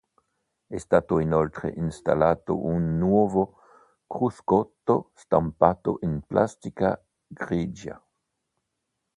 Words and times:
È 0.65 0.77
stato 0.77 1.19
inoltre 1.19 1.69
installato 1.75 2.59
un 2.65 2.97
nuovo 2.97 3.59
cruscotto 4.07 5.11
stampato 5.13 5.99
in 6.01 6.21
plastica 6.25 6.99
grigia. 7.27 8.03